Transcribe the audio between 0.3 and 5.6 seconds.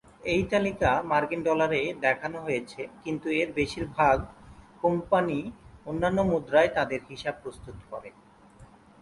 এই তালিকা মার্কিন ডলারে দেখানো হয়েছে, কিন্তু এর বেশিরভাগ কোম্পানী